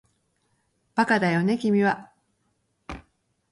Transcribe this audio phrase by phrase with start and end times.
[0.95, 2.09] バカだよね君は